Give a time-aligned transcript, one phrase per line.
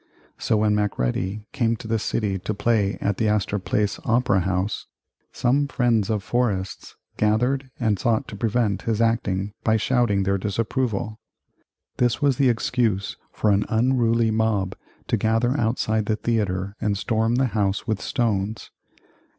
[0.39, 4.87] So when Macready came to the city to play at the Astor Place Opera House,
[5.31, 11.19] some friends of Forrest's gathered and sought to prevent his acting by shouting their disapproval.
[11.97, 14.75] This was the excuse for an unruly mob
[15.05, 18.71] to gather outside the theatre and storm the house with stones.